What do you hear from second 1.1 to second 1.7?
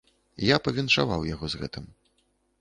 яго з